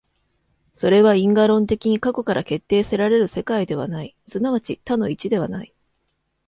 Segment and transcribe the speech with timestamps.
[0.71, 5.75] それは因果論的に過去から決定せられる世界ではない、即ち多の一ではない。